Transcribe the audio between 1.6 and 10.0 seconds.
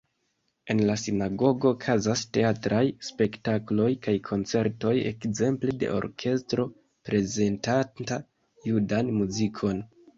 okazas teatraj spektakloj kaj koncertoj, ekzemple de orkestro prezentanta judan muzikon.